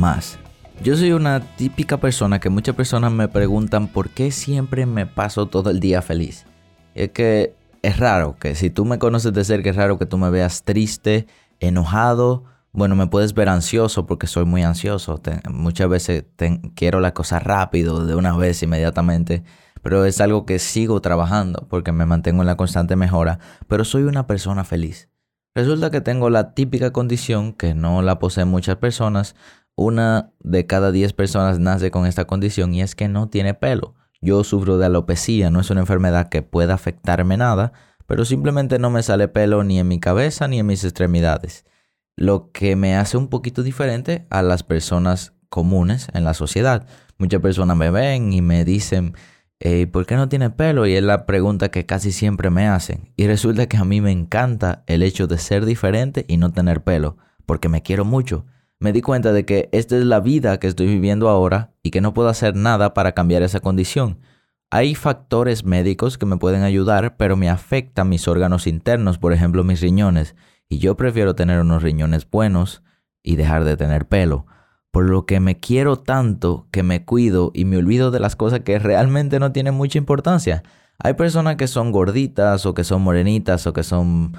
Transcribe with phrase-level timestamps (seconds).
[0.00, 0.38] más.
[0.82, 5.46] Yo soy una típica persona que muchas personas me preguntan por qué siempre me paso
[5.46, 6.46] todo el día feliz.
[6.94, 10.18] es que es raro que si tú me conoces de cerca es raro que tú
[10.18, 11.26] me veas triste,
[11.60, 12.44] enojado.
[12.72, 15.20] Bueno, me puedes ver ansioso porque soy muy ansioso.
[15.50, 16.24] muchas veces
[16.74, 19.44] quiero la cosa rápido, de una vez, inmediatamente.
[19.82, 23.38] Pero es algo que sigo trabajando porque me mantengo en la constante mejora.
[23.66, 25.08] Pero soy una persona feliz.
[25.54, 29.34] Resulta que tengo la típica condición que no la poseen muchas personas
[29.80, 33.94] una de cada diez personas nace con esta condición y es que no tiene pelo.
[34.20, 37.72] Yo sufro de alopecia, no es una enfermedad que pueda afectarme nada,
[38.06, 41.64] pero simplemente no me sale pelo ni en mi cabeza ni en mis extremidades.
[42.14, 46.86] Lo que me hace un poquito diferente a las personas comunes en la sociedad.
[47.16, 49.14] Muchas personas me ven y me dicen,
[49.92, 50.86] ¿por qué no tiene pelo?
[50.86, 53.14] Y es la pregunta que casi siempre me hacen.
[53.16, 56.82] Y resulta que a mí me encanta el hecho de ser diferente y no tener
[56.82, 58.44] pelo, porque me quiero mucho
[58.80, 62.00] me di cuenta de que esta es la vida que estoy viviendo ahora y que
[62.00, 64.18] no puedo hacer nada para cambiar esa condición.
[64.70, 69.64] Hay factores médicos que me pueden ayudar, pero me afectan mis órganos internos, por ejemplo
[69.64, 70.34] mis riñones,
[70.68, 72.82] y yo prefiero tener unos riñones buenos
[73.22, 74.46] y dejar de tener pelo.
[74.90, 78.60] Por lo que me quiero tanto que me cuido y me olvido de las cosas
[78.60, 80.62] que realmente no tienen mucha importancia.
[80.98, 84.32] Hay personas que son gorditas o que son morenitas o que son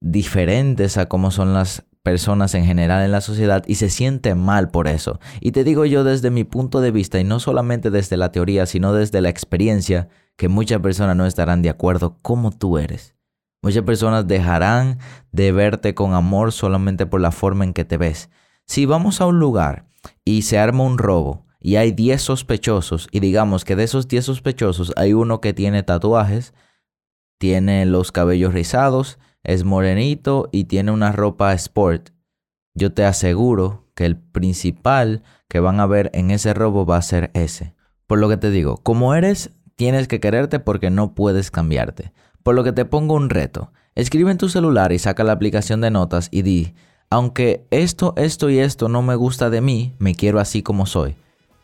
[0.00, 4.70] diferentes a cómo son las personas en general en la sociedad y se siente mal
[4.70, 5.20] por eso.
[5.40, 8.66] Y te digo yo desde mi punto de vista y no solamente desde la teoría,
[8.66, 13.14] sino desde la experiencia, que muchas personas no estarán de acuerdo como tú eres.
[13.62, 14.98] Muchas personas dejarán
[15.32, 18.30] de verte con amor solamente por la forma en que te ves.
[18.66, 19.86] Si vamos a un lugar
[20.24, 24.24] y se arma un robo y hay 10 sospechosos y digamos que de esos 10
[24.24, 26.54] sospechosos hay uno que tiene tatuajes,
[27.38, 32.10] tiene los cabellos rizados, es morenito y tiene una ropa sport,
[32.74, 37.02] yo te aseguro que el principal que van a ver en ese robo va a
[37.02, 37.74] ser ese.
[38.06, 42.12] Por lo que te digo, como eres, tienes que quererte porque no puedes cambiarte.
[42.42, 43.72] Por lo que te pongo un reto.
[43.94, 46.74] Escribe en tu celular y saca la aplicación de notas y di,
[47.10, 51.16] aunque esto, esto y esto no me gusta de mí, me quiero así como soy.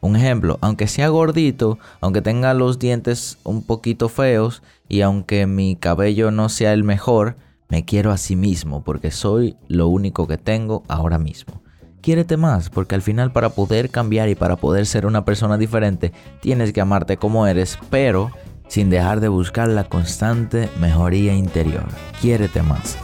[0.00, 5.76] Un ejemplo, aunque sea gordito, aunque tenga los dientes un poquito feos y aunque mi
[5.76, 7.36] cabello no sea el mejor,
[7.70, 11.62] me quiero a sí mismo porque soy lo único que tengo ahora mismo.
[12.00, 16.12] Quiérete más porque al final para poder cambiar y para poder ser una persona diferente
[16.40, 18.30] tienes que amarte como eres, pero
[18.68, 21.86] sin dejar de buscar la constante mejoría interior.
[22.20, 22.96] Quiérete más.